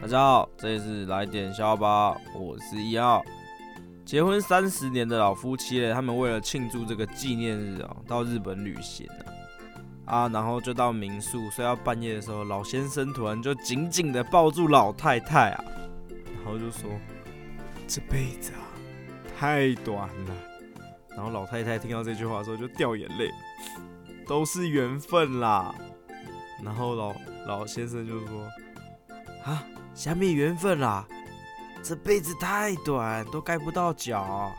[0.00, 3.22] 大家好，这里是来点笑吧，我是一号。
[4.06, 9.06] 结婚三十年的老夫妻嘞，他们为了庆祝这个纪念日啊，到日本旅行
[10.06, 15.64] 啊，啊，然后就到民宿，睡到半夜的时候，老先生突然就紧紧的抱住老太太啊，
[16.08, 16.90] 然后就说
[17.86, 18.72] ：“这辈子啊，
[19.38, 20.34] 太短了。”
[21.14, 23.30] 然后老太太听到这句话的时候就掉眼泪，
[24.26, 25.74] 都是缘分啦。
[26.64, 27.14] 然后老
[27.46, 28.48] 老先生就说
[29.44, 29.62] ：“啊。”
[29.94, 31.06] 虾米缘分啦，
[31.82, 34.52] 这辈子太短，都盖不到脚。